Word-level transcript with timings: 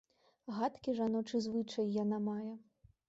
Гадкі 0.59 0.95
жаночы 0.99 1.41
звычай 1.49 1.93
яна 2.03 2.21
мае. 2.29 2.53